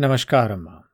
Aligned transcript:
નમસ્કાર 0.00 0.52
અમ્મા 0.52 0.84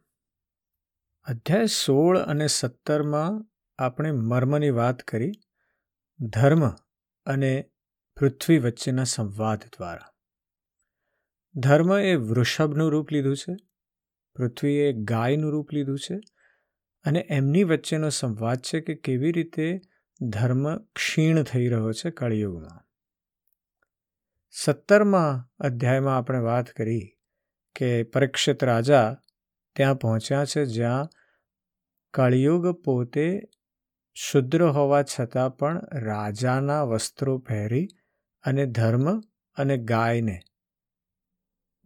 અધ્યાય 1.25 1.67
સોળ 1.67 2.19
અને 2.19 2.47
સત્તરમાં 2.47 3.47
આપણે 3.79 4.11
મર્મની 4.11 4.71
વાત 4.71 5.03
કરી, 5.03 5.33
ધર્મ 6.21 6.69
અને 7.27 7.71
પૃથ્વી 8.17 8.59
વચ્ચેના 8.59 9.05
સંવાદ 9.05 9.59
દ્વારા. 9.59 10.13
ધર્મ 11.55 11.99
એ 11.99 12.17
વૃષભનું 12.17 12.91
રૂપ 12.91 13.13
લીધું 13.13 13.37
છે 13.37 13.57
પૃથ્વીએ 14.35 14.93
ગાયનું 14.93 15.53
રૂપ 15.53 15.73
લીધું 15.73 15.99
છે, 15.99 16.21
અને 17.05 17.27
એમની 17.31 17.65
વચ્ચેનો 17.65 18.09
સંવાદ 18.09 18.59
છે 18.59 18.81
કે 18.81 18.95
કેવી 18.95 19.33
રીતે 19.33 19.81
ધર્મ 20.21 20.77
ક્ષીણ 20.79 21.43
થઈ 21.43 21.69
રહ્યો 21.69 21.93
છે 21.93 22.11
કળિયુગમાં. 22.11 22.85
સત્તરમાં 24.51 25.53
અધ્યાયમાં 25.59 26.17
આપણે 26.17 26.39
વાત 26.39 26.67
કરી 26.67 27.16
કે 27.77 28.03
પરીક્ષિત 28.03 28.65
રાજા 28.65 29.17
ત્યાં 29.77 29.95
પહોંચ્યા 29.95 30.45
છે 30.45 30.65
જ્યાં 30.65 31.09
કળિયુગ 32.15 32.67
પોતે 32.69 33.43
શુદ્ર 34.15 34.63
હોવા 34.63 35.03
છતાં 35.03 35.57
પણ 35.57 35.81
રાજાના 35.93 36.83
વસ્ત્રો 36.83 37.39
પહેરી 37.39 37.89
અને 38.43 38.67
ધર્મ 38.67 39.21
અને 39.57 39.77
ગાયને 39.77 40.41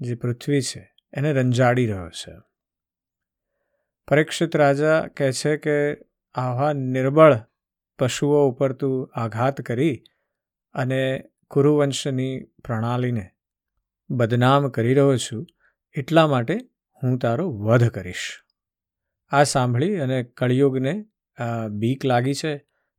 જે 0.01 0.15
પૃથ્વી 0.15 0.63
છે 0.63 0.95
એને 1.13 1.33
રંજાડી 1.33 1.87
રહ્યો 1.87 2.11
છે. 2.11 2.33
પરીક્ષિત 4.09 4.57
રાજા 4.57 5.07
કહે 5.17 5.33
છે 5.33 5.57
કે 5.57 5.97
આવા 6.35 6.73
નિર્બળ 6.73 7.39
પશુઓ 7.99 8.49
ઉપર 8.49 8.73
તું 8.73 9.11
આઘાત 9.15 9.61
કરી 9.61 10.03
અને 10.73 11.25
કુરુવંશની 11.51 12.43
પ્રણાલીને 12.65 13.31
બદનામ 14.11 14.69
કરી 14.69 14.95
રહ્યો 14.95 15.17
છું 15.17 15.47
એટલા 15.95 16.27
માટે 16.27 16.57
હું 17.03 17.19
તારો 17.19 17.47
વધ 17.59 17.89
કરીશ. 17.89 18.27
આ 19.33 19.43
સાંભળી 19.43 19.97
અને 19.97 20.23
કળિયુગને 20.23 20.95
બીક 21.71 22.05
લાગી 22.05 22.35
છે, 22.35 22.53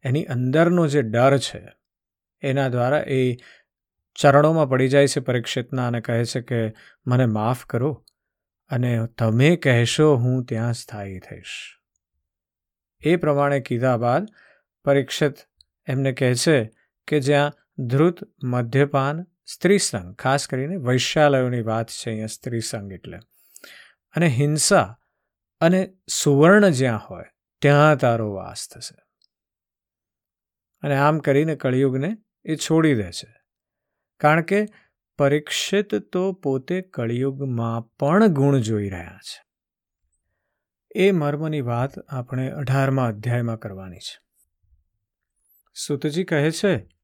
એની 0.03 0.25
અંદરનો 0.25 0.87
જે 0.87 1.01
ડર 1.01 1.37
છે, 1.37 1.61
એના 2.43 2.69
દ્વારા 2.69 3.03
એ 3.09 3.19
ચરણોમાં 4.15 4.69
પડી 4.69 4.87
જાય 4.87 5.07
છે 5.07 5.19
પરીક્ષિતના 5.19 5.87
અને 5.87 6.01
કહે 6.01 6.23
છે 6.25 6.41
કે, 6.41 6.61
મને 7.07 7.25
માફ 7.25 7.65
કરો 7.65 7.91
અને 8.71 8.91
તમે 9.17 9.55
કહેશો 9.55 10.07
હું 10.15 10.45
ત્યાં 10.45 10.73
સ્થાયી 10.73 11.19
થઈશ. 11.19 11.55
એ 13.01 13.15
પ્રમાણે 13.15 13.59
કીધા 13.59 13.97
બાદ 13.97 14.27
પરીક્ષિત 14.85 15.35
એમને 15.87 16.11
કહે 16.13 16.35
છે 16.35 16.57
કે 17.07 17.19
જ્યાં 17.19 17.51
ધ્રુત 17.87 18.17
મદ્યપાન 18.43 19.25
સ્ત્રીસંગ, 19.53 20.15
ખાસ 20.15 20.47
કરીને 20.47 20.75
વૈશ્યાલયોની 20.75 21.61
વાત 21.61 21.89
છે 21.89 22.09
અહીંયા 22.09 22.25
સ્ત્રીસંગ 22.25 22.91
એટલે. 22.91 23.19
અને 24.15 24.27
હિંસા 24.27 24.97
અને 25.61 25.93
સુવર્ણ 26.09 26.69
જ્યાં 26.69 26.97
હોય, 26.97 27.23
ત્યાં 27.61 27.97
તારો 27.97 28.33
વાસ 28.33 28.67
થશે. 28.73 29.03
અને 30.81 30.97
આમ 30.97 31.19
કરીને 31.19 31.55
કળિયુગને 31.55 32.17
એ 32.45 32.55
છોડી 32.55 32.95
દે 32.95 33.11
છે. 33.11 33.33
કારણ 34.19 34.41
કે 34.41 34.65
પરીક્ષિત 35.17 35.95
તો 35.95 36.33
પોતે 36.33 36.81
કળિયુગમાં 36.81 37.81
પણ 37.81 38.27
ગુણ 38.27 38.57
જોઈ 38.57 38.89
રહ્યા 38.89 39.17
છે. 39.17 39.45
એ 40.95 41.11
મર્મની 41.11 41.61
વાત 41.61 41.99
આપણે 41.99 42.49
અઢારમા 42.49 43.07
અધ્યાયમાં 43.07 43.59
કરવાની 43.59 43.97
છે. 43.97 44.21
સુતજી 45.75 46.23
કહે 46.23 46.51
છે 46.51 47.00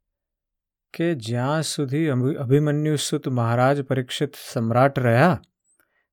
કે 0.93 1.15
જ્યાં 1.15 1.63
સુધી 1.63 2.07
અભિમન્યુ 2.07 2.95
સુત 2.95 3.27
મહારાજ 3.27 3.81
પરીક્ષિત 3.81 4.33
સમ્રાટ 4.53 4.99
રહ્યા, 4.99 5.41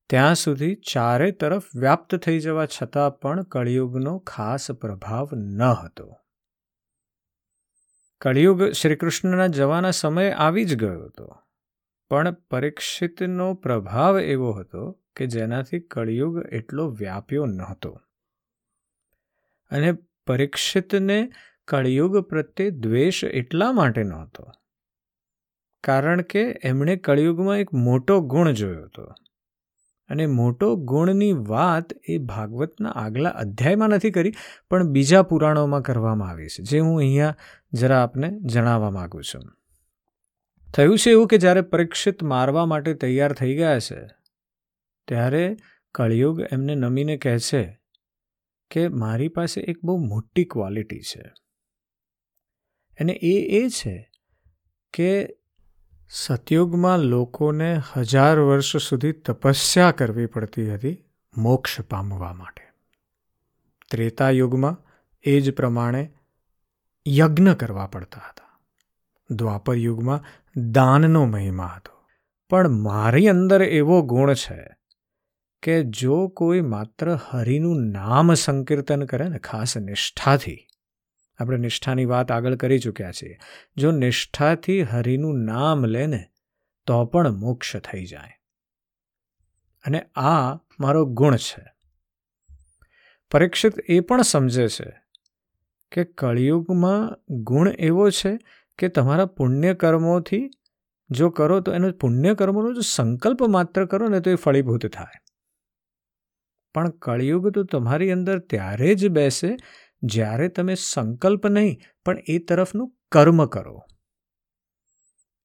ત્યાં 0.09 0.35
સુધી 0.35 0.75
ચારે 0.75 1.31
તરફ 1.31 1.63
વ્યાપ્ત 1.75 2.15
થઈ 2.15 2.39
જવા 2.39 2.65
છતાં 2.65 3.11
પણ 3.11 3.43
કળિયુગનો 3.43 4.19
ખાસ 4.19 4.71
પ્રભાવ 4.71 5.29
ન 5.33 5.61
હતો. 5.61 6.17
કળિયુગ 8.21 8.63
શ્રીકૃષ્ણના 8.63 9.47
જવાના 9.47 9.91
સમય 9.91 10.31
આવી 10.31 10.65
જ 10.65 10.75
ગયો 10.75 11.05
હતો. 11.05 11.37
પણ 12.09 12.31
પરીક્ષિતનો 12.31 13.53
પ્રભાવ 13.53 14.19
એવો 14.19 14.51
હતો 14.51 15.01
કે 15.15 15.25
જેનાથી 15.25 15.79
કળિયુગ 15.79 16.45
એટલો 16.51 16.91
વ્યાપ્યો 16.91 17.45
નહોતો. 17.45 18.01
અને 19.71 19.93
પરીક્ષિતને 20.27 21.31
કળિયુગ 21.67 22.17
પ્રત્યે 22.17 22.69
દ્વેષ 22.69 23.23
એટલા 23.23 23.71
માટે 23.71 24.03
નહોતો 24.03 24.51
કારણ 25.85 26.21
કે 26.21 26.59
એમણે 26.63 26.95
કળિયુગમાં 26.95 27.57
એક 27.57 27.73
મોટો 27.73 28.21
ગુણ 28.21 28.51
જોયો 28.51 28.83
હતો. 28.83 29.03
અને 30.09 30.25
મોટો 30.25 30.75
ગુણની 30.75 31.33
વાત 31.33 31.93
એ 32.09 32.17
ભાગવતના 32.17 32.89
આગલા 32.89 33.29
અધ્યાયમાં 33.29 33.89
નથી 33.89 34.11
કરી, 34.11 34.33
પણ 34.69 34.83
બીજા 34.83 35.21
પુરાણોમાં 35.21 35.81
કરવામાં 35.81 36.29
આવી 36.29 36.47
છે, 36.47 36.63
જે 36.63 36.79
હું 36.79 36.97
અહીંયા 36.97 37.35
જરા 37.73 38.03
આપને 38.03 38.31
જણાવવા 38.39 38.91
માગું 38.91 39.23
છું. 39.23 39.53
થયું 40.73 40.97
છે 40.97 41.09
એવું 41.09 41.27
કે 41.27 41.37
જ્યારે 41.37 41.61
પરીક્ષિત 41.61 42.23
મારવા 42.23 42.65
માટે 42.65 42.93
તૈયાર 42.93 43.33
થઈ 43.33 43.55
ગયા 43.55 43.79
છે, 43.79 44.07
ત્યારે 45.07 45.57
કળિયુગ 45.95 46.41
એમને 46.51 46.75
નમીને 46.75 47.17
કહે 47.17 47.39
છે 47.39 47.79
કે 48.71 48.87
મારી 48.87 49.27
પાસે 49.27 49.61
એક 49.61 49.77
બહુ 49.83 49.97
મોટી 49.97 50.45
ક્વોલિટી 50.45 50.99
છે. 50.99 51.33
અને 52.99 53.13
એ 53.13 53.63
એ 53.63 53.69
છે 53.69 54.11
કે 54.93 55.37
સતયુગમાં 56.17 56.97
લોકોને 56.97 57.81
હજાર 57.97 58.39
વર્ષ 58.39 58.77
સુધી 58.77 59.11
તપસ્યા 59.11 59.91
કરવી 59.91 60.25
પડતી 60.25 60.73
હતી 60.73 61.05
મોક્ષ 61.37 61.81
પામવા 61.81 62.33
માટે. 62.33 62.63
ત્રેતા 63.91 64.29
યુગમાં 64.29 64.77
એ 65.23 65.41
જ 65.41 65.53
પ્રમાણે 65.53 66.13
યજ્ઞ 67.07 67.53
કરવા 67.53 67.87
પડતા 67.87 68.21
હતા. 68.29 68.59
દ્વાપર 69.31 69.75
યુગમાં 69.75 70.23
દાનનો 70.71 71.25
મહિમા 71.25 71.73
હતો. 71.75 72.07
પણ 72.49 72.69
મારી 72.69 73.27
અંદર 73.27 73.61
એવો 73.61 74.01
ગુણ 74.01 74.33
છે 74.33 74.75
કે 75.63 75.83
જો 75.83 76.27
કોઈ 76.27 76.61
માત્ર 76.61 77.19
હરિનું 77.29 77.91
નામ 77.91 78.33
સંકીર્તન 78.33 79.03
કરે 79.03 79.27
ને 79.27 79.39
ખાસ 79.39 79.77
નિષ્ઠાથી 79.77 80.67
આપણે 81.39 81.57
નિષ્ઠાની 81.57 82.05
વાત 82.05 82.31
આગળ 82.31 82.55
કરી 82.55 82.79
ચૂક્યા 82.79 83.11
છીએ. 83.11 83.37
જો 83.77 83.91
નિષ્ઠાથી 83.91 84.81
હરિનું 84.81 85.39
નામ 85.39 85.85
લે 85.85 86.07
ને, 86.07 86.29
તો 86.85 87.05
પણ 87.05 87.31
મોક્ષ 87.31 87.75
થઈ 87.77 88.05
જાય. 88.05 88.31
અને 89.85 90.01
આ 90.15 90.53
મારો 90.53 91.05
ગુણ 91.05 91.35
છે. 91.35 91.65
પરીક્ષિત 93.31 93.73
એ 93.89 93.99
પણ 93.99 94.21
સમજે 94.21 94.67
છે 94.67 94.93
કે 95.91 96.03
કળિયુગમાં 96.03 97.19
ગુણ 97.29 97.69
એવો 97.69 98.09
છે 98.09 98.39
કે 98.77 98.87
તમારા 98.87 99.25
પુણ્યકર્મોથી 99.25 100.49
જો 101.09 101.29
કરો 101.29 101.59
તો 101.59 101.73
એનો 101.73 101.91
પુણ્યકર્મોનો 101.91 102.73
જો 102.73 102.81
સંકલ્પ 102.81 103.43
માત્ર 103.43 103.85
કરો 103.85 104.07
ને 104.07 104.19
તો 104.19 104.31
એ 104.31 104.35
ફળીભૂત 104.35 104.87
થાય. 104.87 105.21
પણ 106.73 106.89
કળિયુગ 106.89 107.49
તો 107.49 107.63
તમારી 107.63 108.11
અંદર 108.11 108.39
ત્યારે 108.39 108.95
જ 108.95 109.07
બેસે 109.07 109.57
જ્યારે 110.01 110.47
તમે 110.47 110.75
સંકલ્પ 110.75 111.47
નહીં, 111.47 111.79
પણ 112.05 112.19
એ 112.27 112.39
તરફનું 112.39 112.91
કર્મ 113.11 113.45
કરો. 113.45 113.77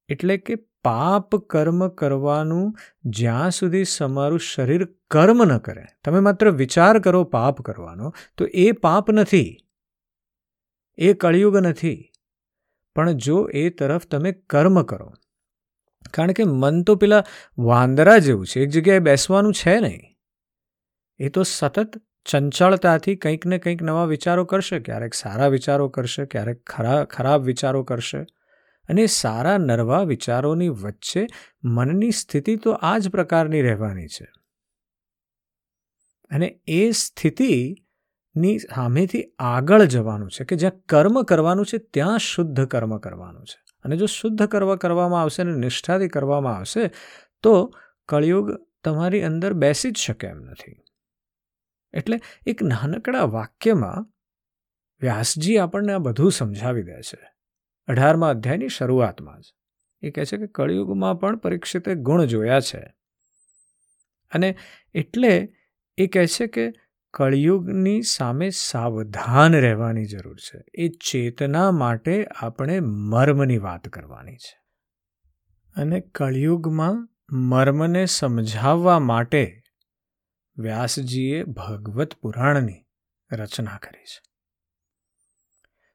એટલે 0.09 0.37
કે 0.37 0.57
પાપ 0.85 1.37
કર્મ 1.37 1.89
કરવાનું 1.89 2.75
જ્યાં 3.05 3.51
સુધી 3.51 3.85
તમારું 3.99 4.41
શરીર 4.41 4.85
કર્મ 5.11 5.45
ન 5.45 5.59
કરે, 5.59 5.85
તમે 6.05 6.21
માત્ર 6.21 6.51
વિચાર 6.51 6.99
કરો 6.99 7.25
પાપ 7.25 7.63
કરવાનો, 7.63 8.13
તો 8.37 8.47
એ 8.55 8.73
પાપ 8.73 9.11
નથી. 9.11 9.57
એ 10.99 11.13
કળિયુગ 11.13 11.57
નથી. 11.57 11.99
પણ 12.97 13.13
જો 13.13 13.49
એ 13.55 13.71
તરફ 13.71 14.07
તમે 14.07 14.33
કર્મ 14.33 14.83
કરો, 14.83 15.13
કારણ 16.11 16.33
કે 16.33 16.45
મન 16.45 16.83
તો 16.83 16.97
પેલા 16.97 17.25
વાંદરા 17.59 18.19
જેવું 18.19 18.47
છે, 18.47 18.63
એક 18.63 18.71
જગ્યાએ 18.71 18.99
બેસવાનું 18.99 19.55
છે 19.55 19.81
નહીં. 19.81 20.07
એ 21.19 21.29
તો 21.29 21.43
સતત 21.43 22.01
ચંચળતાથી 22.25 23.17
કંઈક 23.17 23.47
ને 23.47 23.59
કંઈક 23.59 23.83
નવા 23.83 24.05
વિચારો 24.05 24.45
કરશે. 24.45 24.81
ક્યારેક 24.81 25.15
સારા 25.15 25.47
વિચારો 25.47 25.89
કરશે, 25.89 26.27
ક્યારેક 26.27 26.71
ખરા, 26.71 27.05
ખરાબ 27.05 27.43
વિચારો 27.43 27.83
કરશે. 27.83 28.27
અને 28.89 29.07
સારા, 29.07 29.59
નરવા 29.59 30.03
વિચારોની 30.03 30.69
વચ્ચે 30.69 31.27
મનની 31.65 32.11
સ્થિતિ 32.11 32.57
તો 32.57 32.71
આ 32.71 32.99
જ 32.99 33.09
પ્રકારની 33.09 33.63
રહેવાની 33.63 34.07
છે. 34.07 34.33
અને 36.31 36.61
એ 36.67 36.91
સ્થિતિની 36.91 38.59
સામેથી 38.59 39.25
આગળ 39.39 39.83
જવાનું 39.83 40.31
છે 40.31 40.45
કે 40.45 40.57
જ્યાં 40.57 40.73
કર્મ 40.87 41.23
કરવાનું 41.23 41.67
છે, 41.67 41.79
ત્યાં 41.79 42.19
શુદ્ધ 42.19 42.65
કર્મ 42.65 42.99
કરવાનું 42.99 43.45
છે. 43.45 43.65
અને 43.85 43.97
જો 43.97 44.07
શુદ્ધ 44.07 44.47
કર્મ 44.47 44.77
કરવામાં 44.77 45.23
આવશે 45.23 45.43
અને 45.43 45.53
નિષ્ઠાથી 45.53 46.09
કરવામાં 46.09 46.57
આવશે, 46.57 46.91
તો 47.43 47.75
કળિયુગ 48.09 48.67
તમારી 48.85 49.23
અંદર 49.23 49.53
બેસી 49.53 49.91
જ 49.91 49.97
શકે 49.97 50.27
એમ 50.27 50.37
નથી. 50.37 50.83
એટલે 51.93 52.21
એક 52.47 52.63
નાનકડા 52.63 53.23
વાક્યમાં 53.23 54.13
વ્યાસજી 55.01 55.59
આપણને 55.59 55.93
આ 55.93 55.99
બધું 55.99 56.33
સમજાવી 56.33 56.83
દે 56.83 57.01
છે. 57.01 57.31
અઢારમા 57.89 58.31
અધ્યાયની 58.31 58.69
શરૂઆતમાં 58.69 59.41
જ. 59.41 59.45
એ 60.03 60.11
કહે 60.11 60.25
છે 60.25 60.37
કે 60.37 60.47
કળિયુગમાં 60.47 61.21
પણ 61.21 61.37
પરીક્ષિતે 61.37 61.95
ગુણ 61.95 62.25
જોયા 62.25 62.61
છે. 62.61 62.95
અને 64.33 64.57
એટલે 64.95 65.55
એ 65.97 66.07
કહે 66.07 66.27
છે 66.27 66.47
કે 66.47 66.73
કળિયુગની 67.15 68.03
સામે 68.03 68.51
સાવધાન 68.51 69.55
રહેવાની 69.55 70.05
જરૂર 70.05 70.37
છે. 70.37 70.65
એ 70.75 70.89
ચેતના 70.89 71.71
માટે 71.71 72.27
આપણે 72.37 72.81
મર્મની 72.81 73.59
વાત 73.59 73.89
કરવાની 73.89 74.37
છે. 74.37 74.61
અને 75.77 76.01
કળિયુગમાં 76.01 77.09
મર્મને 77.33 78.07
સમજાવવા 78.07 78.99
માટે 78.99 79.60
વ્યાસજીએ 80.61 81.45
ભગવત 81.45 82.15
પુરાણની 82.15 82.87
રચના 83.33 83.79
કરી 83.79 84.05
છે. 84.05 84.23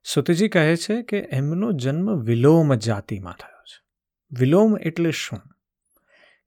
સુતજી 0.04 0.50
કહે 0.50 0.76
છે 0.76 1.02
કે 1.02 1.18
એમનો 1.18 1.72
જન્મ 1.72 2.20
વિલોમ 2.20 2.74
જાતિમાં 2.74 3.34
થયો 3.34 3.64
છે. 3.64 3.84
વિલોમ 4.40 4.78
એટલે 4.78 5.12
શું? 5.12 5.42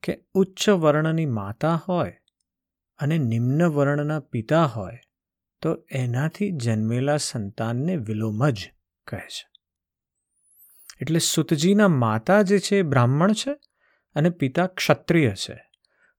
કે 0.02 0.24
ઉચ્ચ 0.34 0.68
વર્ણની 0.68 1.26
માતા 1.26 1.74
હોય 1.88 2.20
અને 2.98 3.18
નિમ્ન 3.18 3.66
વર્ણના 3.66 4.20
પિતા 4.20 4.64
હોય 4.64 5.00
તો 5.62 5.84
એનાથી 5.90 6.50
જન્મેલા 6.50 7.16
સંતાનને 7.16 7.96
વિલોમ 7.96 8.50
જ 8.50 8.70
કહે 9.06 9.18
છે. 9.18 9.48
એટલે 11.00 11.18
સુતજીના 11.18 11.88
માતા 11.88 12.42
જે 12.42 12.58
છે 12.58 12.76
એ 12.76 12.82
બ્રાહ્મણ 12.82 13.32
છે 13.32 13.54
અને 14.14 14.30
પિતા 14.30 14.66
ક્ષત્રિય 14.66 15.34
છે. 15.34 15.68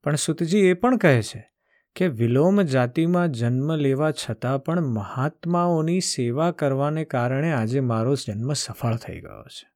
પણ 0.03 0.15
સુતજી 0.15 0.59
એ 0.59 0.73
પણ 0.73 0.97
કહે 0.97 1.21
છે 1.21 1.48
કે 1.95 2.07
વિલોમ 2.07 2.61
જાતિમાં 2.61 3.31
જન્મ 3.31 3.75
લેવા 3.75 4.11
છતાં 4.11 4.63
પણ 4.63 4.81
મહાત્માઓની 4.81 5.99
સેવા 5.99 6.51
કરવાને 6.51 7.05
કારણે 7.05 7.51
આજે 7.51 7.79
મારો 7.79 8.15
જન્મ 8.15 8.53
સફળ 8.53 8.95
થઈ 8.95 9.19
ગયો 9.19 9.43
છે. 9.43 9.69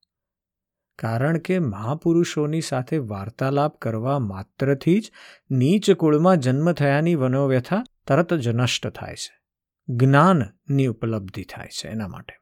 કારણ 0.99 1.37
કે 1.37 1.59
મહાપુરુષોની 1.59 2.61
સાથે 2.61 2.97
વાર્તાલાપ 2.97 3.79
કરવા 3.79 4.19
માત્રથી 4.19 4.99
જ 4.99 5.11
નીચ 5.51 5.91
કુળમાં 5.91 6.37
જન્મ 6.37 6.71
થયાની 6.71 7.15
વનોવ્યથા 7.15 7.83
તરત 8.07 8.33
જ 8.33 8.47
નષ્ટ 8.47 8.87
થાય 8.87 9.15
છે. 9.15 9.43
જ્ઞાનની 9.89 10.85
ઉપલબ્ધિ 10.85 11.43
થાય 11.43 11.67
છે 11.67 11.87
એના 11.87 12.07
માટે. 12.07 12.33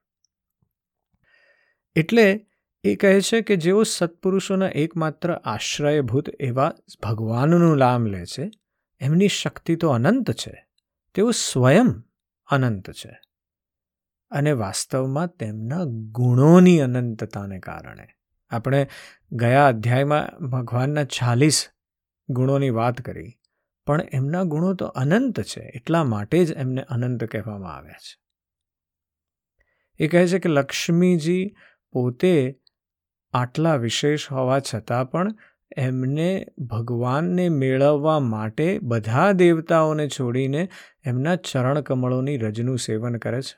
એટલે 1.95 2.47
એ 2.83 2.95
કહે 2.95 3.21
છે 3.21 3.41
કે 3.41 3.55
જેઓ 3.55 3.83
સત્પુરુષોના 3.83 4.67
એકમાત્ર 4.67 5.33
આશ્રયભૂત 5.33 6.29
એવા 6.39 6.73
ભગવાનનું 7.03 7.77
નામ 7.77 8.05
લે 8.05 8.25
છે 8.25 8.51
એમની 9.01 9.27
શક્તિ 9.27 9.75
તો 9.75 9.89
અનંત 9.89 10.31
છે. 10.31 10.67
તેઓ 11.13 11.31
સ્વયં 11.31 12.03
અનંત 12.47 12.91
છે. 12.91 13.19
અને 14.31 14.51
વાસ્તવમાં 14.51 15.27
તેમના 15.27 15.83
ગુણોની 16.11 16.79
અનંતતાને 16.79 17.59
કારણે. 17.59 18.07
આપણે 18.49 18.87
ગયા 19.31 19.67
અધ્યાયમાં 19.67 20.47
ભગવાનના 20.47 21.03
ચાલીસ 21.03 21.69
ગુણોની 22.29 22.69
વાત 22.69 23.01
કરી, 23.01 23.39
પણ 23.85 24.01
એમના 24.01 24.43
ગુણો 24.43 24.73
તો 24.73 24.85
અનંત 24.85 25.41
છે, 25.41 25.61
એટલા 25.61 26.03
માટે 26.03 26.45
જ 26.45 26.51
એમને 26.51 26.81
અનંત 26.81 27.23
કહેવામાં 27.23 27.75
આવ્યા 27.75 27.93
છે. 27.93 28.21
એ 29.99 30.07
કહે 30.07 30.27
છે 30.27 30.39
કે 30.39 30.49
લક્ષ્મીજી 30.49 31.55
પોતે 31.91 32.59
આટલા 33.33 33.75
વિશેષ 33.75 34.31
હોવા 34.31 34.59
છતાં 34.59 35.09
પણ 35.09 35.35
એમને 35.77 36.47
ભગવાનને 36.57 37.49
મેળવવા 37.49 38.19
માટે 38.19 38.79
બધા 38.83 39.31
દેવતાઓને 39.31 40.07
છોડીને 40.07 40.69
એમના 41.05 41.35
ચરણ 41.35 41.81
કમળોની 41.81 42.37
રજનું 42.37 42.79
સેવન 42.79 43.15
કરે 43.15 43.41
છે. 43.41 43.57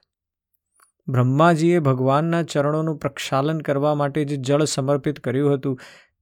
બ્રહ્માજીએ 1.07 1.79
ભગવાનના 1.79 2.43
ચરણોનું 2.43 2.97
પ્રક્ષાલન 2.97 3.59
કરવા 3.59 3.95
માટે 3.95 4.25
જે 4.25 4.37
જળ 4.37 4.63
સમર્પિત 4.63 5.19
કર્યું 5.19 5.53
હતું, 5.53 5.79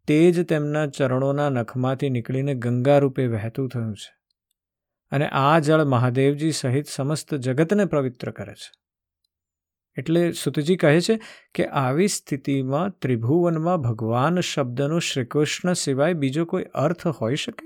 તે 0.07 0.31
જ 0.31 0.43
તેમના 0.43 0.87
ચરણોના 0.87 1.49
નખમાંથી 1.49 2.09
નીકળીને 2.09 2.53
ગંગા 2.53 2.97
રૂપે 2.97 3.27
વહેતું 3.27 3.69
થયું 3.69 3.95
છે. 3.95 4.15
અને 5.11 5.27
આ 5.27 5.59
જળ 5.59 5.83
મહાદેવજી 5.83 6.51
સહિત 6.51 6.85
સમસ્ત 6.87 7.35
જગતને 7.35 7.85
પવિત્ર 7.85 8.31
કરે 8.31 8.53
છે. 8.53 8.80
એટલે 9.97 10.31
સુતજી 10.31 10.77
કહે 10.77 11.01
છે 11.01 11.19
કે 11.53 11.67
આવી 11.67 12.07
સ્થિતિમાં 12.07 12.97
ત્રિભુવનમાં 12.99 13.81
ભગવાન 13.81 14.39
શબ્દનો 14.41 14.99
શ્રીકૃષ્ણ 14.99 15.73
સિવાય 15.73 16.13
બીજો 16.13 16.45
કોઈ 16.45 16.67
અર્થ 16.75 17.07
હોઈ 17.07 17.35
શકે? 17.35 17.65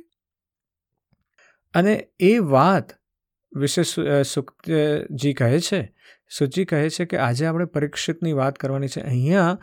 અને 1.73 1.93
એ 2.19 2.37
વાત 2.37 2.95
વિશે 3.55 3.83
સુક્તજી 4.23 5.33
કહે 5.33 5.59
છે 5.59 5.81
સુજી 6.29 6.65
કહે 6.65 6.89
છે 6.89 7.05
કે 7.05 7.17
આજે 7.17 7.45
આપણે 7.45 7.65
પરીક્ષિતની 7.65 8.33
વાત 8.33 8.55
કરવાની 8.55 8.87
છે. 8.87 9.01
અહીંયા 9.01 9.57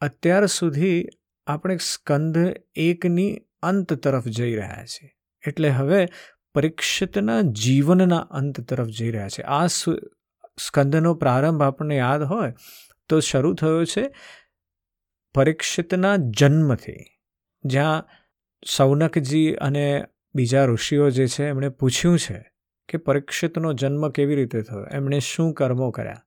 અત્યાર 0.00 0.46
સુધી 0.46 0.98
આપણે 1.46 1.76
સ્કંધ 1.76 2.38
એકની 2.76 3.30
અંત 3.62 3.92
તરફ 3.92 4.26
જઈ 4.28 4.54
રહ્યા 4.56 4.84
છીએ. 4.84 5.10
એટલે 5.44 5.70
હવે 5.70 6.00
પરીક્ષિતના 6.54 7.40
જીવનના 7.62 8.22
અંત 8.38 8.60
તરફ 8.60 8.88
જઈ 8.88 9.10
રહ્યા 9.10 9.28
છે 9.28 9.42
આ 9.42 9.66
સ્કંદનો 10.66 11.14
પ્રારંભ 11.14 11.62
આપણને 11.62 11.96
યાદ 11.96 12.22
હોય 12.22 12.54
તો 13.08 13.20
શરૂ 13.20 13.54
થયો 13.54 13.84
છે 13.84 14.14
પરીક્ષિતના 15.34 16.16
જન્મથી. 16.16 17.04
જ્યાં 17.64 18.04
સૌનકજી 18.76 19.54
અને 19.54 20.04
બીજા 20.34 20.64
ઋષિઓ 20.64 21.10
જે 21.10 21.26
છે, 21.26 21.44
એમણે 21.44 21.68
પૂછ્યું 21.68 22.18
છે 22.18 22.52
કે 22.88 22.98
પરીક્ષિતનો 22.98 23.72
જન્મ 23.72 24.08
કેવી 24.08 24.34
રીતે 24.34 24.62
થયો? 24.62 24.84
એમણે 24.84 25.18
શું 25.18 25.54
કર્મો 25.54 25.90
કર્યા? 25.90 26.22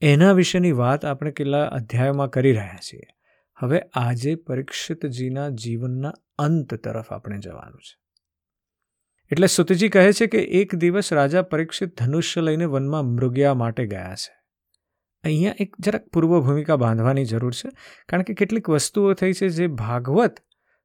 એના 0.00 0.32
વિશેની 0.32 0.72
વાત 0.72 1.04
આપણે 1.04 1.30
કેટલા 1.30 1.66
અધ્યાયોમાં 1.66 2.28
કરી 2.28 2.52
રહ્યા 2.52 2.78
છીએ. 2.92 3.02
હવે 3.56 3.80
આજે 3.94 4.34
પરીક્ષિતજીના 4.34 5.48
જીવનના 5.48 6.12
અંત 6.38 6.74
તરફ 6.74 7.12
આપણે 7.12 7.38
જવાનું 7.38 7.80
છે. 7.80 8.07
એટલે 9.30 9.46
સુતજી 9.46 9.88
કહે 9.88 10.12
છે 10.12 10.26
કે 10.26 10.38
એક 10.38 10.74
દિવસ 10.74 11.12
રાજા 11.12 11.42
પરીક્ષિત 11.42 12.02
ધનુષ્ય 12.02 12.40
લઈને 12.40 12.64
વનમાં 12.64 13.04
મૃગ્યા 13.04 13.54
માટે 13.54 13.86
ગયા 13.86 14.14
છે. 14.14 14.32
અહીંયા 15.24 15.54
એક 15.60 15.76
જરાક 15.78 16.08
પૂર્વ 16.08 16.40
ભૂમિકા 16.40 16.76
બાંધવાની 16.76 17.24
જરૂર 17.24 17.52
છે, 17.52 17.68
કારણ 18.08 18.22
કે 18.22 18.34
કેટલીક 18.34 18.68
વસ્તુઓ 18.68 19.14
થઈ 19.14 19.32
છે 19.32 19.48
જે 19.48 19.66
ભાગવત 19.66 20.40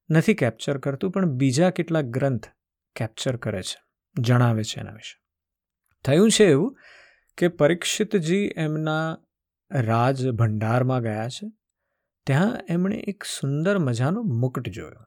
નથી 0.09 0.33
કેપ્ચર 0.33 0.77
કરતું, 0.77 1.11
પણ 1.11 1.25
બીજા 1.25 1.69
કેટલાક 1.69 2.05
ગ્રંથ 2.05 2.47
કેપ્ચર 2.95 3.35
કરે 3.35 3.61
છે, 3.61 3.79
જણાવે 4.19 4.63
છે 4.63 4.79
એના 4.79 4.91
વિશે. 4.91 5.15
થયું 6.05 6.31
છે 6.31 6.49
એવું 6.49 6.75
કે 7.37 7.47
પરીક્ષિતજી 7.47 8.51
એમના 8.55 9.17
રાજ 9.71 10.29
ભંડારમાં 10.29 11.01
ગયા 11.01 11.29
છે, 11.29 11.47
ત્યાં 12.23 12.59
એમણે 12.69 12.95
એક 12.95 13.23
સુંદર 13.23 13.77
મજાનો 13.77 14.23
મુકટ 14.23 14.69
જોયો. 14.69 15.05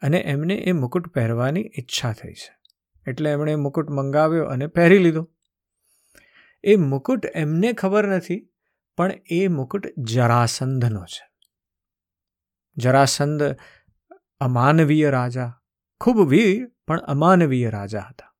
અને 0.00 0.18
એમને 0.18 0.54
એ 0.54 0.72
મુકુટ 0.72 1.08
પહેરવાની 1.08 1.70
ઈચ્છા 1.78 2.12
થઈ 2.12 2.32
છે. 2.32 2.56
એટલે 3.06 3.30
એમણે 3.30 3.54
મુકુટ 3.54 3.90
મંગાવ્યો 3.90 4.44
અને 4.44 4.66
પહેરી 4.66 4.98
લીધો. 4.98 5.30
એ 6.64 6.76
મુકુટ 6.76 7.26
એમને 7.34 7.72
ખબર 7.72 8.08
નથી, 8.08 8.50
પણ 8.96 9.12
એ 9.30 9.48
મુકુટ 9.48 9.86
જરાસંધનો 9.98 11.04
છે. 11.04 11.30
જરાસંધ 12.76 13.42
અમાનવીય 14.40 15.10
રાજા, 15.10 15.60
ખૂબ 16.00 16.28
વીર, 16.28 16.70
પણ 16.86 17.00
અમાનવીય 17.00 17.70
રાજા 17.70 18.00
હતા. 18.00 18.34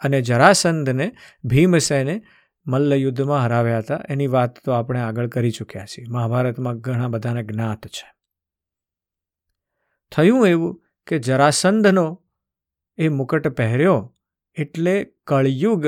અને 0.00 0.22
જરાસંધને 0.22 1.12
ભીમસેને 1.44 2.22
મલ્લયુદ્ધમાં 2.66 3.44
હરાવ્યા 3.44 3.78
હતા. 3.78 4.00
એની 4.08 4.26
વાત 4.26 4.64
તો 4.64 4.72
આપણે 4.72 5.00
આગળ 5.00 5.28
કરી 5.28 5.50
ચૂક્યા 5.50 5.86
છીએ. 5.86 6.04
મહાભારતમાં 6.08 6.78
ઘણા 6.78 7.08
બધાને 7.08 7.42
જ્ઞાત 7.42 7.86
છે. 7.86 8.19
થયું 10.12 10.48
એવું 10.48 10.82
કે 11.06 11.18
જરાસંધનો 11.18 12.22
એ 12.98 13.08
મુકટ 13.08 13.48
પહેર્યો 13.48 14.16
એટલે 14.54 15.04
કળયુગ 15.26 15.86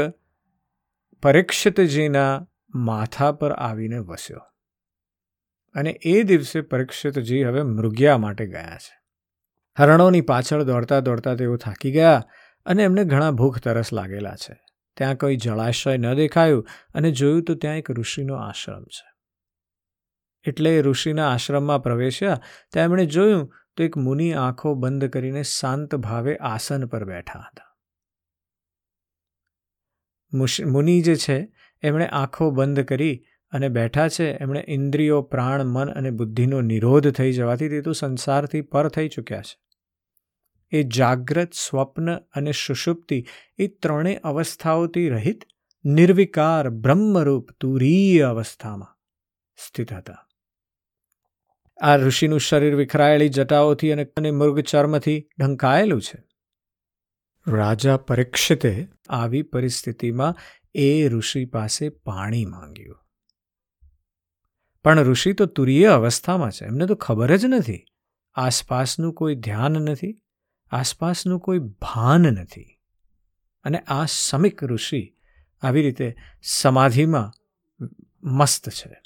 પરીક્ષિતજીના 1.23 2.47
માથા 2.75 3.33
પર 3.33 3.53
આવીને 3.53 3.99
વસ્યો. 3.99 4.41
અને 5.75 5.91
એ 5.91 6.23
દિવસે 6.23 6.61
પરીક્ષિતજી 6.61 7.45
હવે 7.45 7.63
મૃગ્યા 7.63 8.19
માટે 8.19 8.47
ગયા 8.47 8.79
છે. 8.79 9.03
હરણોની 9.79 10.21
પાછળ 10.21 10.63
દોડતા 10.63 11.01
દોડતા 11.01 11.35
તેઓ 11.35 11.57
થાકી 11.57 11.93
ગયા 11.93 12.23
અને 12.67 12.83
એમને 12.83 13.05
ઘણા 13.05 13.31
ભૂખ 13.31 13.59
તરસ 13.59 13.93
લાગેલા 13.93 14.35
છે. 14.35 14.61
ત્યાં 14.97 15.17
કોઈ 15.17 15.37
જળાશય 15.37 15.97
ન 15.97 16.15
દેખાયું 16.15 16.67
અને 16.95 17.11
જોયું 17.11 17.43
તો 17.43 17.55
ત્યાં 17.55 17.77
એક 17.77 17.91
ઋષિનો 17.91 18.35
આશ્રમ 18.35 18.85
છે. 18.85 19.13
એટલે 20.47 20.79
એ 20.79 20.83
ઋષિના 20.83 21.33
આશ્રમમાં 21.33 21.83
પ્રવેશ્યા 21.83 22.41
ત્યાં 22.73 22.85
એમણે 22.85 23.07
જોયું 23.07 23.62
તો 23.77 23.85
એક 23.85 23.97
મુનિ 23.97 24.33
આંખો 24.33 24.75
બંધ 24.75 25.05
કરીને 25.05 25.43
શાંત 25.43 25.95
ભાવે 25.95 26.37
આસન 26.37 26.87
પર 26.87 27.05
બેઠા 27.05 27.39
હતા. 27.39 27.77
મુનિ 30.67 31.03
જે 31.03 31.17
છે, 31.17 31.53
એમણે 31.83 32.07
આંખો 32.07 32.51
બંધ 32.51 32.81
કરી 32.81 33.25
અને 33.51 33.69
બેઠા 33.69 34.09
છે, 34.09 34.33
એમણે 34.33 34.65
ઇન્દ્રિયો, 34.69 35.23
પ્રાણ, 35.23 35.65
મન 35.65 35.91
અને 35.91 36.11
બુદ્ધિનો 36.11 36.61
નિરોધ 36.61 37.09
થઈ 37.09 37.33
જવાથી 37.33 37.69
તે 37.69 37.83
તો 37.83 37.93
સંસારથી 37.93 38.61
પર 38.61 38.89
થઈ 38.89 39.09
ચૂક્યા 39.09 39.43
છે. 39.43 39.61
એ 40.71 40.83
જાગ્રત, 40.83 41.53
સ્વપ્ન 41.53 42.17
અને 42.17 42.53
સુષુપ્તિ 42.53 43.27
એ 43.59 43.67
ત્રણેય 43.67 44.17
અવસ્થાઓથી 44.17 45.09
રહિત, 45.09 45.45
નિર્વિકાર, 45.85 46.69
બ્રહ્મરૂપ, 46.69 47.53
તુરીય 47.61 48.23
અવસ્થામાં 48.23 48.97
સ્થિત 49.57 49.93
હતા. 49.93 50.29
આ 51.81 51.97
ઋષિનું 51.97 52.41
શરીર 52.41 52.77
વિખરાયેલી 52.77 53.29
જટાઓથી 53.29 53.93
અને 53.93 54.31
મૃગ 54.31 54.61
ચર્મથી 54.61 55.29
ઢંકાયેલું 55.39 56.03
છે. 56.03 56.23
રાજા 57.49 57.97
પરીક્ષિતે 57.97 58.89
આવી 59.09 59.43
પરિસ્થિતિમાં 59.43 60.37
એ 60.75 61.09
ઋષિ 61.09 61.45
પાસે 61.45 61.89
પાણી 61.89 62.45
માંગ્યું. 62.45 62.99
પણ 64.85 65.05
ઋષિ 65.05 65.33
તો 65.33 65.47
તુરીય 65.47 65.87
અવસ્થામાં 65.87 66.51
છે 66.51 66.65
એમને 66.65 66.87
તો 66.87 66.95
ખબર 66.95 67.37
જ 67.37 67.45
નથી. 67.45 67.85
આસપાસનું 68.35 69.13
કોઈ 69.13 69.35
ધ્યાન 69.35 69.73
નથી 69.73 70.23
આસપાસનું 70.71 71.41
કોઈ 71.41 71.59
ભાન 71.59 72.21
નથી. 72.21 72.81
અને 73.65 73.79
આ 73.79 74.05
સમિક 74.05 74.65
ઋષિ 74.65 75.17
આવી 75.63 75.83
રીતે 75.83 76.17
સમાધિમાં 76.43 77.33
મસ્ત 78.23 78.71
છે. 78.71 79.02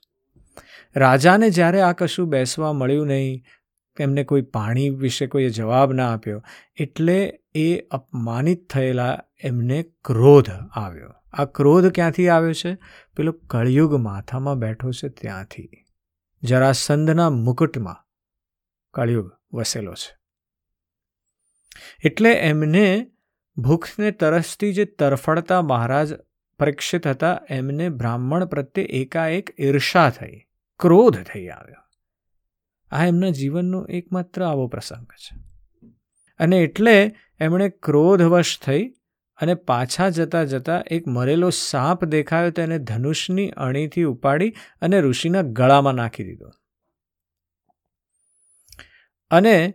રાજાને 0.96 1.50
જ્યારે 1.50 1.80
આ 1.80 1.92
કશું 1.92 2.28
બેસવા 2.28 2.72
મળ્યું 2.72 3.06
નહીં 3.06 3.44
એમને 4.00 4.24
કોઈ 4.24 4.42
પાણી 4.42 4.90
વિશે 4.90 5.26
કોઈએ 5.26 5.48
જવાબ 5.48 5.92
ના 5.92 6.12
આપ્યો, 6.12 6.44
એટલે 6.76 7.40
એ 7.54 7.78
અપમાનિત 7.78 8.70
થયેલા 8.70 9.22
એમને 9.42 9.82
ક્રોધ 10.04 10.50
આવ્યો. 10.72 11.12
આ 11.32 11.44
ક્રોધ 11.44 11.94
ક્યાંથી 11.94 12.28
આવ્યો 12.28 12.52
છે? 12.52 12.74
પેલો 13.16 13.32
કળિયુગ 13.32 13.94
માથામાં 13.94 14.58
બેઠો 14.58 14.90
છે 14.90 15.08
ત્યાંથી. 15.08 15.70
જરાસંધના 16.42 17.30
મુકુટમાં 17.30 17.96
કળિયુગ 18.94 19.30
વસેલો 19.52 19.94
છે. 19.94 20.16
એટલે 22.04 22.32
એમને 22.32 23.10
ભૂખને 23.56 24.10
તરસથી 24.10 24.72
જે 24.72 24.84
તરફડતા 24.84 25.62
મહારાજ 25.62 26.12
પરીક્ષિત 26.58 27.06
હતા, 27.06 27.40
એમને 27.50 27.88
બ્રાહ્મણ 27.88 28.44
પ્રત્યે 28.44 28.84
એકાએક 28.84 29.60
ઈર્ષા 29.60 30.10
થઈ. 30.10 30.45
ક્રોધ 30.78 31.22
થઈ 31.22 31.48
આવ્યો. 31.48 31.82
આ 32.90 33.06
એમના 33.06 33.30
જીવનનો 33.30 33.84
એકમાત્ર 33.84 34.44
આવો 34.44 34.68
પ્રસંગ 34.68 35.06
છે. 35.06 35.38
અને 36.38 36.58
એટલે 36.58 37.14
એમણે 37.40 37.68
ક્રોધવશ 37.68 38.60
થઈ 38.60 38.88
અને 39.38 39.54
પાછા 39.54 40.08
જતાં 40.08 40.46
જતાં 40.46 40.82
એક 40.82 41.08
મરેલો 41.08 41.50
સાપ 41.50 42.04
દેખાયો 42.04 42.50
તેને 42.50 42.78
ધનુષની 42.78 43.50
અણીથી 43.50 44.02
ઉપાડી 44.02 44.54
અને 44.80 45.00
ઋષિના 45.00 45.42
ગળામાં 45.42 45.94
નાખી 45.94 46.24
દીધો. 46.24 46.50
અને 49.30 49.74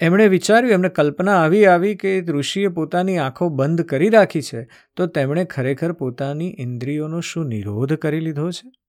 એમણે 0.00 0.28
વિચાર્યું, 0.28 0.72
એમને 0.72 0.88
કલ્પના 0.88 1.42
આવી 1.42 1.66
આવી 1.66 1.94
કે 1.94 2.20
ઋષિએ 2.20 2.68
પોતાની 2.68 3.18
આંખો 3.18 3.48
બંધ 3.48 3.82
કરી 3.82 4.08
રાખી 4.08 4.42
છે, 4.42 4.68
તો 4.96 5.06
તેમણે 5.06 5.44
ખરેખર 5.44 5.92
પોતાની 5.92 6.56
ઇન્દ્રિયોનો 6.58 7.20
શું 7.20 7.46
નિરોધ 7.46 7.94
કરી 7.94 8.20
લીધો 8.20 8.50
છે? 8.50 8.81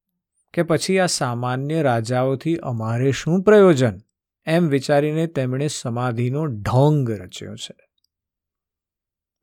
કે 0.53 0.63
પછી 0.63 1.00
આ 1.00 1.05
સામાન્ય 1.05 1.81
રાજાઓથી 1.81 2.57
અમારે 2.57 3.12
શું 3.12 3.43
પ્રયોજન? 3.43 3.98
એમ 4.45 4.67
વિચારીને 4.67 5.27
તેમણે 5.27 5.67
સમાધિનો 5.67 6.45
ઢોંગ 6.45 7.10
રચ્યો 7.10 7.55
છે. 7.55 7.75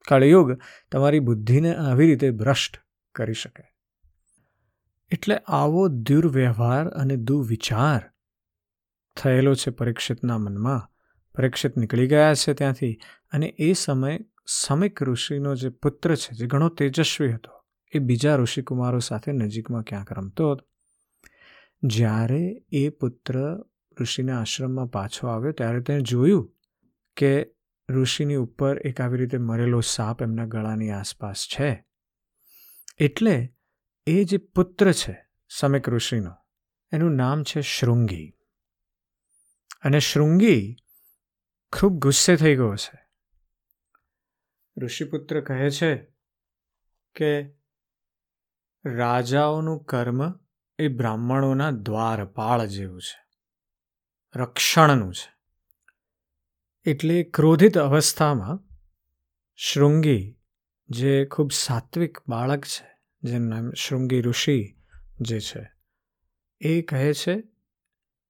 કળયુગ 0.08 0.58
તમારી 0.92 1.18
બુદ્ધિને 1.18 1.76
આવી 1.76 2.06
રીતે 2.06 2.30
ભ્રષ્ટ 2.30 2.76
કરી 3.14 3.32
શકે. 3.32 3.62
એટલે 5.10 5.36
આવો 5.46 5.88
દુર્વ્યવહાર 5.88 6.88
અને 6.88 7.16
દુવિચાર 7.16 8.10
થયેલો 9.16 9.54
છે 9.54 9.70
પરીક્ષિતના 9.70 10.38
મનમાં. 10.38 10.90
પરીક્ષિત 11.34 11.76
નીકળી 11.76 12.08
ગયા 12.08 12.34
છે 12.34 12.52
ત્યાંથી 12.52 12.98
અને 13.32 13.46
એ 13.46 13.72
સમય 13.72 14.18
સમિક 14.46 15.02
ઋષિનો 15.02 15.54
જે 15.54 15.68
પુત્ર 15.68 16.16
છે, 16.16 16.34
જે 16.34 16.46
ઘણો 16.46 16.68
તેજસ્વી 16.68 17.32
હતો, 17.32 17.50
એ 17.94 17.98
બીજા 17.98 18.36
ઋષિકુમારો 18.36 18.98
સાથે 18.98 19.32
નજીકમાં 19.32 19.82
ક્યાંક 19.82 20.12
રમતો 20.12 20.52
હતો. 20.52 20.69
જ્યારે 21.82 22.66
એ 22.72 22.88
પુત્ર 22.88 23.64
ઋષિના 24.00 24.40
આશ્રમમાં 24.40 24.86
પાછો 24.86 25.26
આવ્યો, 25.26 25.52
ત્યારે 25.52 25.80
તેણે 25.80 26.00
જોયું 26.00 26.56
કે 27.16 27.52
ઋષિની 27.90 28.34
ઉપર 28.34 28.78
એક 28.78 29.00
આવી 29.00 29.18
રીતે 29.18 29.38
મરેલો 29.38 29.80
સાપ 29.80 30.22
એમના 30.22 30.46
ગળાની 30.46 30.90
આસપાસ 30.90 31.46
છે. 31.46 31.84
એટલે 32.98 33.56
એ 34.06 34.24
જે 34.24 34.36
પુત્ર 34.36 34.92
છે, 34.92 35.28
સમિક 35.48 35.88
ઋષિનો, 35.88 36.34
એનું 36.92 37.10
નામ 37.10 37.42
છે 37.42 37.60
શૃંગી. 37.60 38.36
અને 39.82 39.98
શૃંગી 39.98 40.76
ખૂબ 41.72 41.92
ગુસ્સે 41.92 42.36
થઈ 42.36 42.54
ગયો 42.54 42.76
છે. 42.76 43.10
ઋષિપુત્ર 44.80 45.40
કહે 45.40 45.70
છે 45.70 46.04
કે 47.14 47.54
રાજાઓનું 48.84 49.84
કર્મ 49.84 50.49
એ 50.80 50.88
બ્રાહ્મણોના 50.88 51.70
દ્વારપાળ 51.70 52.66
જેવું 52.66 53.00
છે. 53.00 53.36
રક્ષણનું 54.36 55.14
છે. 55.14 55.40
એટલે 56.90 57.22
ક્રોધિત 57.22 57.78
અવસ્થામાં 57.78 58.58
શૃંગી, 59.56 60.38
જે 60.88 61.24
ખૂબ 61.24 61.52
સાત્વિક 61.52 62.18
બાળક 62.28 62.64
છે, 62.64 62.86
જેનું 63.22 63.48
નામ 63.48 63.72
શૃંગી 63.72 64.20
ઋષિ 64.20 64.76
જે 65.20 65.40
છે, 65.40 65.72
એ 66.60 66.82
કહે 66.82 67.14
છે 67.14 67.42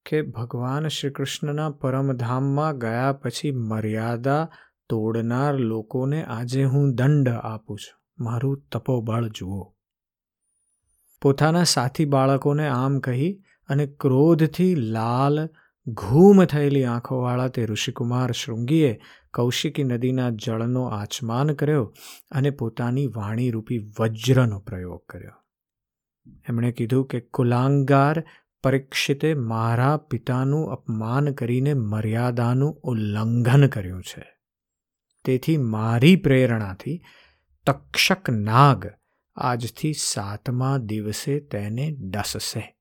કે 0.07 0.23
ભગવાન 0.23 0.89
શ્રી 0.89 1.11
કૃષ્ણના 1.11 1.71
પરમધામમાં 1.71 2.79
ગયા 2.79 3.13
પછી 3.13 3.51
મર્યાદા 3.51 4.51
તોડનાર 4.89 5.55
લોકોને 5.55 6.25
આજે 6.25 6.65
હું 6.65 6.95
દંડ 6.95 7.29
આપું 7.29 7.79
છું. 7.79 8.25
મારું 8.25 8.67
તપોબળ 8.73 9.29
જુઓ. 9.29 9.77
પોતાના 11.23 11.65
સાથી 11.65 12.05
બાળકોને 12.05 12.69
આમ 12.69 12.99
કહી 12.99 13.43
અને 13.69 13.87
ક્રોધથી 13.87 14.75
લાલ, 14.75 15.49
ઘૂમ 15.87 16.45
થયેલી 16.45 16.85
આંખોવાળા 16.85 17.49
તે 17.49 17.67
ઋષિકુમાર 17.67 18.33
શૃંગીએ 18.33 19.01
કૌશિકી 19.35 19.85
નદીના 19.85 20.31
જળનો 20.31 20.85
આચમાન 20.85 21.53
કર્યો 21.53 21.95
અને 22.31 22.51
પોતાની 22.51 23.07
વાણીરૂપી 23.07 23.79
વજ્રનો 24.01 24.59
પ્રયોગ 24.59 25.05
કર્યો. 25.09 25.33
એમણે 26.49 26.73
કીધું 26.73 27.07
કે 27.07 27.21
કુલાંગાર 27.21 28.25
પરીક્ષિતે 28.63 29.35
મારા 29.35 29.97
પિતાનું 29.97 30.73
અપમાન 30.73 31.33
કરીને 31.33 31.75
મર્યાદાનું 31.75 32.81
ઉલ્લંઘન 32.83 33.67
કર્યું 33.67 34.03
છે. 34.03 34.27
તેથી 35.25 35.57
મારી 35.57 36.17
પ્રેરણાથી 36.17 37.03
તક્ષક 37.67 38.31
નાગ 38.31 38.87
આજથી 39.37 39.93
સાતમા 39.93 40.77
દિવસે 40.79 41.41
તેને 41.41 41.91
ડસશે. 41.91 42.77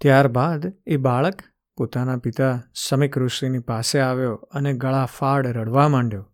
ત્યારબાદ 0.00 0.72
એ 0.86 0.96
બાળક 0.96 1.42
પોતાના 1.76 2.16
પિતા 2.16 2.62
સમિક 2.74 3.18
ઋષિની 3.18 3.58
પાસે 3.58 4.00
આવ્યો 4.00 4.34
અને 4.34 4.72
ગળાફાડ 4.72 5.46
રડવા 5.46 5.88
માંડ્યો 5.88 6.32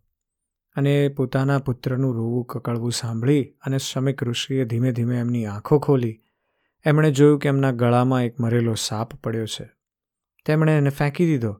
અને 0.75 1.07
પોતાના 1.07 1.59
પુત્રનું 1.59 2.15
રોવું 2.15 2.45
કકળવું 2.45 2.91
સાંભળી 2.91 3.43
અને 3.43 3.77
સમિક 3.77 4.23
ઋષિએ 4.23 4.65
ધીમે 4.65 4.91
ધીમે 4.91 5.19
એમની 5.19 5.45
આંખો 5.45 5.79
ખોલી. 5.79 6.21
એમણે 6.85 7.11
જોયું 7.11 7.39
કે 7.39 7.49
એમના 7.49 7.71
ગળામાં 7.71 8.23
એક 8.23 8.39
મરેલો 8.39 8.73
સાપ 8.73 9.15
પડ્યો 9.15 9.45
છે. 9.45 9.69
તેમણે 10.45 10.77
એને 10.77 10.89
ફેંકી 10.89 11.25
દીધો 11.25 11.51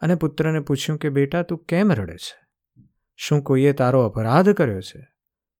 અને 0.00 0.14
પુત્રને 0.14 0.60
પૂછ્યું 0.60 0.98
કે, 0.98 1.08
બેટા, 1.08 1.42
તું 1.42 1.58
કેમ 1.58 1.92
રડે 1.92 2.16
છે? 2.16 2.46
શું 3.16 3.42
કોઈએ 3.42 3.72
તારો 3.72 4.02
અપરાધ 4.02 4.50
કર્યો 4.50 4.80
છે? 4.80 5.13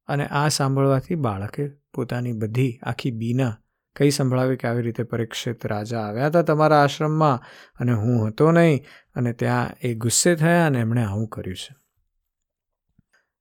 અને 0.06 0.26
આ 0.26 0.49
સાંભળવાથી 0.49 1.14
બાળકે 1.14 1.68
પોતાની 1.68 2.32
બધી 2.32 2.78
આખી 2.82 3.11
બીના 3.11 3.56
કઈ 3.96 4.11
સંભળાવી 4.11 4.56
કે 4.56 4.68
આવી 4.68 4.82
રીતે 4.82 5.02
પરીક્ષિત 5.02 5.66
રાજા 5.66 6.00
આવ્યા 6.00 6.26
હતા 6.26 6.42
તમારા 6.42 6.82
આશ્રમમાં 6.82 7.42
અને 7.80 7.92
હું 7.92 8.28
હતો 8.28 8.52
નહીં 8.52 8.84
અને 9.14 9.32
ત્યાં 9.32 9.70
એ 9.82 9.94
ગુસ્સે 9.94 10.34
થયા 10.34 10.66
અને 10.66 10.80
એમણે 10.80 11.04
આવું 11.04 11.28
કર્યું 11.28 11.56
છે. 11.56 11.76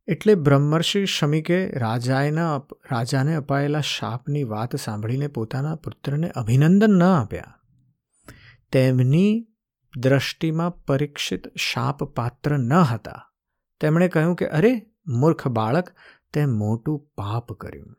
એટલે 0.07 0.35
બ્રહ્મર્ષિ 0.35 1.05
શમિકે 1.05 1.69
રાજાએના 1.69 2.57
રાજાને 2.91 3.35
અપાયેલા 3.35 3.81
શાપની 3.81 4.43
વાત 4.43 4.75
સાંભળીને 4.75 5.27
પોતાના 5.27 5.75
પુત્રને 5.75 6.29
અભિનંદન 6.29 6.93
ન 6.93 7.03
આપ્યા. 7.03 7.59
તેમની 8.71 9.47
દ્રષ્ટિમાં 9.97 10.85
પરીક્ષિત 10.85 11.55
શાપ 11.55 12.03
પાત્ર 12.03 12.57
ન 12.57 12.73
હતા. 12.73 13.31
તેમણે 13.79 14.07
કહ્યું 14.07 14.35
કે 14.35 14.47
અરે, 14.47 14.85
મૂર્ખ 15.07 15.47
બાળક 15.47 15.89
તે 16.33 16.45
મોટું 16.45 16.99
પાપ 17.17 17.53
કર્યું. 17.53 17.95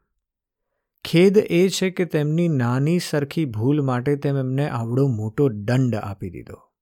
ખેદ 1.05 1.38
એ 1.38 1.69
છે 1.69 1.91
કે 1.91 2.05
તેમની 2.05 2.49
નાની 2.49 2.99
સરખી 2.99 3.45
ભૂલ 3.45 3.81
માટે 3.81 4.17
તેમ 4.17 4.37
એમને 4.37 4.69
આવડો 4.69 5.07
મોટો 5.07 5.49
દંડ 5.49 5.95
આપી 5.95 6.31
દીધો. 6.31 6.73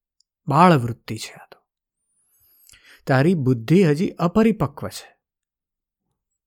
બાળવૃત્તિ 0.49 1.17
છે 1.17 1.33
આ 1.35 1.47
તો. 1.53 1.63
તારી 3.07 3.35
બુદ્ધિ 3.35 3.85
હજી 3.85 4.09
અપરિપક્વ 4.09 4.89
છે. 4.89 5.17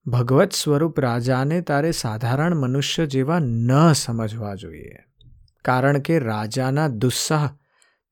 ભગવત 0.05 0.51
સ્વરૂપ 0.51 0.99
રાજાને 0.99 1.61
તારે 1.61 1.91
સાધારણ 1.91 2.55
મનુષ્ય 2.55 3.05
જેવા 3.05 3.39
ન 3.39 3.93
સમજવા 3.93 4.55
જોઈએ. 4.55 4.95
કારણ 5.65 5.99
કે 5.99 6.19
રાજાના 6.19 6.87
દુસ્સાહ 6.87 7.49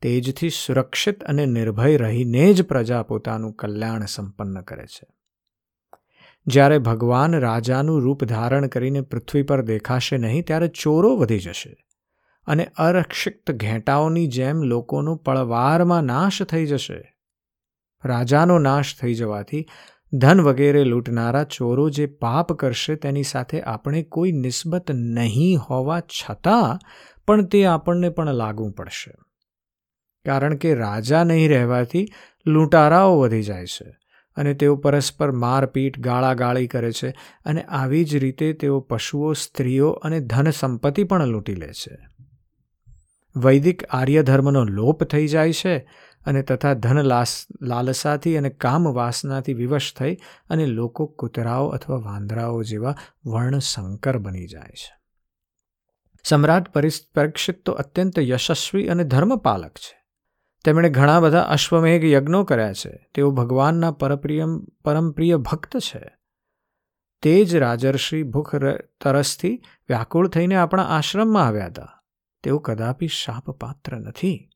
તેજથી 0.02 0.50
સુરક્ષિત 0.50 1.24
અને 1.24 1.46
નિર્ભય 1.46 1.98
રહીને 1.98 2.54
જ 2.54 2.62
પ્રજા 2.62 3.04
પોતાનું 3.04 3.54
કલ્યાણ 3.54 4.06
સંપન્ન 4.06 4.62
કરે 4.62 4.86
છે. 4.86 5.13
જ્યારે 6.46 6.78
ભગવાન 6.80 7.40
રાજાનું 7.40 8.02
રૂપ 8.02 8.24
ધારણ 8.24 8.68
કરીને 8.68 9.02
પૃથ્વી 9.02 9.44
પર 9.44 9.62
દેખાશે 9.62 10.18
નહીં, 10.18 10.44
ત્યારે 10.44 10.68
ચોરો 10.68 11.16
વધી 11.16 11.40
જશે 11.40 11.74
અને 12.48 12.66
અરક્ષિત 12.66 13.52
ઘેટાઓની 13.52 14.28
જેમ 14.28 14.62
લોકોનો 14.62 15.16
પળવારમાં 15.16 16.04
નાશ 16.04 16.42
થઈ 16.44 16.66
જશે. 16.66 17.02
રાજાનો 18.06 18.60
નાશ 18.60 18.96
થઈ 19.02 19.14
જવાથી 19.14 19.66
ધન 20.14 20.42
વગેરે 20.42 20.84
લૂંટનારા 20.84 21.44
ચોરો 21.44 21.90
જે 21.90 22.06
પાપ 22.06 22.54
કરશે 22.54 22.96
તેની 22.96 23.24
સાથે 23.24 23.62
આપણે 23.62 24.04
કોઈ 24.04 24.32
નિસ્બત 24.32 24.92
નહીં 24.92 25.60
હોવા 25.60 26.00
છતાં 26.00 26.80
પણ 27.28 27.46
તે 27.46 27.66
આપણને 27.66 28.10
પણ 28.10 28.34
લાગવું 28.34 28.72
પડશે. 28.72 29.12
કારણ 30.26 30.56
કે 30.56 30.76
રાજા 30.76 31.24
નહીં 31.24 31.50
રહેવાથી 31.50 32.06
લૂંટારાઓ 32.48 33.20
વધી 33.20 33.44
જાય 33.44 33.66
છે. 33.66 34.03
અને 34.36 34.54
તેઓ 34.54 34.76
પરસ્પર 34.76 35.32
મારપીટ, 35.32 36.00
ગાળાગાળી 36.00 36.68
કરે 36.68 36.92
છે 36.92 37.10
અને 37.46 37.62
આવી 37.64 38.06
જ 38.06 38.16
રીતે 38.16 38.54
તેઓ 38.54 38.80
પશુઓ, 38.80 39.34
સ્ત્રીઓ 39.34 39.90
અને 39.90 40.20
ધન 40.20 40.52
સંપત્તિ 40.52 41.04
પણ 41.04 41.26
લૂંટી 41.26 41.56
લે 41.56 41.74
છે. 41.74 41.98
વૈદિક 43.36 43.84
આર્ય 43.84 44.24
ધર્મનો 44.24 44.64
લોપ 44.64 45.04
થઈ 45.04 45.28
જાય 45.28 45.54
છે 45.54 45.90
અને 46.26 46.42
તથા 46.42 46.74
ધન 46.74 47.02
લાસ, 47.02 47.48
લાલસાથી 47.62 48.38
અને 48.38 48.50
કામ 48.50 48.94
વાસનાથી 48.94 49.54
વિવશ 49.54 49.94
થઈ 49.94 50.16
અને 50.50 50.66
લોકો 50.66 51.06
કૂતરાઓ 51.06 51.68
અથવા 51.68 51.98
વાંદરાઓ 51.98 52.64
જેવા 52.64 52.96
વર્ણસંકર 53.26 54.18
બની 54.18 54.48
જાય 54.48 54.70
છે. 54.70 55.04
સમ્રાટ 56.24 56.70
પરિપ્રેક્ષિત 56.70 57.66
તો 57.66 57.72
અત્યંત 57.72 58.20
યશસ્વી 58.20 58.88
અને 58.88 59.04
ધર્મપાલક 59.04 59.72
છે. 59.72 60.03
તેમણે 60.64 60.90
ઘણા 60.90 61.20
બધા 61.20 61.42
અશ્વમેઘ 61.42 62.04
યજ્ઞો 62.04 62.44
કર્યા 62.44 62.74
છે. 62.74 63.10
તેઓ 63.16 63.32
ભગવાનના 63.32 63.92
પરપ્રિય 63.92 64.44
પરમપ્રિય 64.86 65.38
ભક્ત 65.38 65.78
છે. 65.78 66.18
તે 67.22 67.46
જ 67.46 67.56
રાજર્ષિ 67.56 68.24
ભૂખ 68.24 68.56
તરસથી 69.02 69.62
વ્યાકુળ 69.90 70.28
થઈને 70.28 70.56
આપણા 70.56 70.84
આશ્રમમાં 70.84 71.48
આવ્યા 71.48 71.66
હતા. 71.66 72.04
તેઓ 72.44 72.60
કદાપી 72.60 73.08
શાપપાત્ર 73.08 73.98
નથી. 73.98 74.50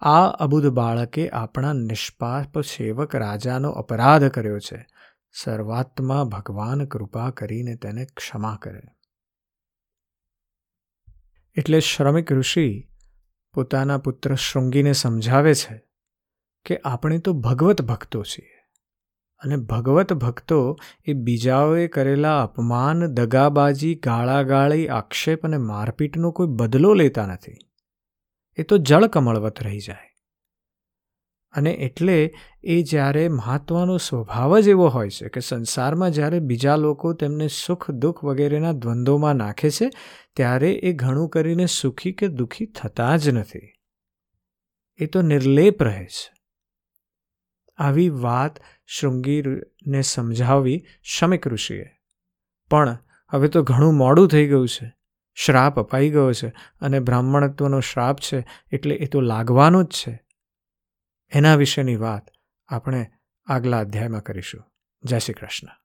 આ 0.00 0.26
અબુધ 0.26 0.66
બાળકે 0.66 1.30
આપણા 1.30 1.72
નિષ્પાપ 1.72 2.60
સેવક 2.60 3.14
રાજાનો 3.14 3.70
અપરાધ 3.70 4.28
કર્યો 4.28 4.58
છે. 4.58 4.86
સર્વાત્મા 5.32 6.24
ભગવાન 6.24 6.86
કૃપા 6.86 7.30
કરીને 7.30 7.76
તેને 7.76 8.04
ક્ષમા 8.04 8.58
કરે. 8.62 8.82
એટલે 11.56 11.80
શ્રમિક 11.80 12.32
ઋષિ 12.32 12.88
પોતાના 13.56 13.98
પુત્ર 13.98 14.34
શૃંગીને 14.34 14.92
સમજાવે 14.92 15.54
છે 15.54 15.80
કે 16.64 16.78
આપણે 16.84 17.18
તો 17.18 17.32
ભગવત 17.32 17.82
ભક્તો 17.82 18.22
છીએ 18.22 18.56
અને 19.42 19.56
ભગવત 19.56 20.12
ભક્તો 20.12 20.78
એ 21.04 21.12
બીજાઓએ 21.12 21.86
કરેલા 21.86 22.42
અપમાન, 22.42 23.06
દગાબાજી, 23.06 23.94
ગાળાગાળી, 23.94 24.88
આક્ષેપ 24.88 25.44
અને 25.44 25.56
મારપીટનો 25.56 26.30
કોઈ 26.30 26.46
બદલો 26.46 26.94
લેતા 26.94 27.26
નથી. 27.26 27.56
એ 28.56 28.62
તો 28.62 28.78
જળકમળવત 28.78 29.62
રહી 29.62 29.78
જાય. 29.78 30.15
અને 31.56 31.70
એટલે 31.70 32.34
એ 32.64 32.82
જ્યારે 32.82 33.28
મહાત્માનો 33.28 33.96
સ્વભાવ 33.96 34.60
જ 34.60 34.68
એવો 34.68 34.88
હોય 34.88 35.10
છે 35.10 35.28
કે 35.28 35.40
સંસારમાં 35.40 36.10
જ્યારે 36.10 36.40
બીજા 36.40 36.76
લોકો 36.76 37.12
તેમને 37.12 37.48
સુખ, 37.48 37.90
દુઃખ 37.90 38.24
વગેરેના 38.24 38.72
દ્વંદ્વોમાં 38.72 39.34
નાખે 39.34 39.70
છે, 39.70 39.90
ત્યારે 40.36 40.72
એ 40.72 40.92
ઘણું 40.92 41.28
કરીને 41.28 41.66
સુખી 41.66 42.12
કે 42.12 42.28
દુઃખી 42.28 42.66
થતા 42.66 43.16
જ 43.16 43.28
નથી. 43.28 43.72
એ 44.96 45.06
તો 45.06 45.22
નિર્લેપ 45.22 45.82
રહે 45.82 46.04
છે. 46.04 46.36
આવી 47.76 48.08
વાત 48.08 48.58
શૃંગીરને 48.86 50.02
સમજાવી 50.02 50.84
શમિક 51.02 51.48
ઋષિએ. 51.48 51.86
પણ 52.70 52.98
હવે 53.30 53.48
તો 53.48 53.62
ઘણું 53.62 53.94
મોડું 53.94 54.28
થઈ 54.28 54.46
ગયું 54.46 54.68
છે. 54.68 54.92
શ્રાપ 55.34 55.80
અપાઈ 55.80 56.10
ગયો 56.10 56.32
છે 56.32 56.48
અને 56.80 57.00
બ્રાહ્મણત્વનો 57.00 57.80
શ્રાપ 57.80 58.16
છે 58.16 58.46
એટલે 58.72 58.94
એ 58.94 59.06
તો 59.06 59.20
લાગવાનો 59.20 59.82
જ 59.82 59.86
છે. 59.86 60.25
એના 61.28 61.54
વિશેની 61.54 61.96
વાત 61.96 62.30
આપણે 62.68 63.10
આગલા 63.46 63.78
અધ્યાયમાં 63.78 64.22
કરીશું. 64.22 64.64
જય 65.04 65.18
શ્રી 65.18 65.34
કૃષ્ણ. 65.34 65.82